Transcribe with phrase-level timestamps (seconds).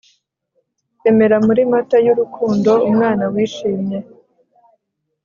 [1.09, 3.97] Emera muri Mata yurukundo umwana wishimye